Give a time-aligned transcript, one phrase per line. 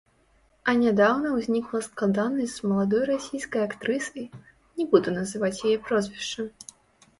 [0.71, 4.25] А нядаўна ўзнікла складанасць з маладой расійскай актрысай,
[4.81, 6.51] не буду называць яе прозвішча.